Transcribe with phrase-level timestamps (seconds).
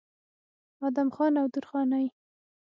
[0.87, 2.05] ادم خان او درخانۍ